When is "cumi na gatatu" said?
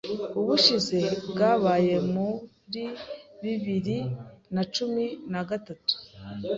4.73-5.93